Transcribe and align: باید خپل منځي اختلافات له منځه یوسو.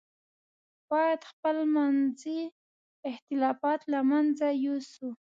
باید 0.89 1.21
خپل 1.31 1.57
منځي 1.75 2.39
اختلافات 3.11 3.81
له 3.93 3.99
منځه 4.09 4.47
یوسو. 4.65 5.09